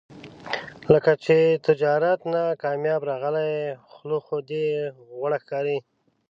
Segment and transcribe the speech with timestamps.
[0.93, 4.65] لکه چې تجارت نه کامیاب راغلی یې، خوله خو دې
[5.15, 5.77] غوړه ښکاري.